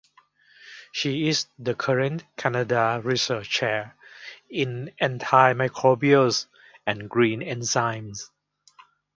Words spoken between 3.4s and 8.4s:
Chair in Antimicrobials and Green Enzymes.